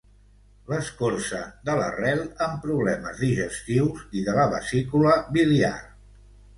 [0.69, 5.75] L'escorça de l'arrel en problemes digestius i de la vesícula biliar.